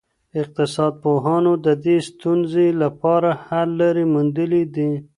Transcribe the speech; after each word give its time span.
اقتصاد 0.41 0.93
پوهانو 1.03 1.51
د 1.65 1.67
دې 1.85 1.97
ستونزي 2.09 2.67
لپاره 2.81 3.29
حل 3.45 3.69
لاري 3.79 4.05
موندلي 4.13 4.63
دي. 4.75 4.91